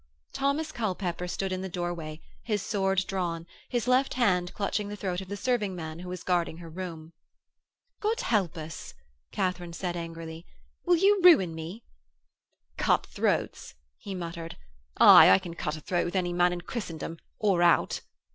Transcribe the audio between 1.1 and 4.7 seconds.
stood in the doorway, his sword drawn, his left hand